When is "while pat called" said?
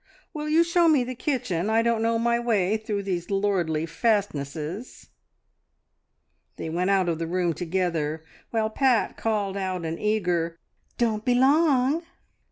8.49-9.55